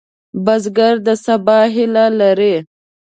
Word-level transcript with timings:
بزګر 0.45 0.95
د 1.07 1.09
سبا 1.25 1.59
هیله 1.75 2.05
لري 2.19 2.55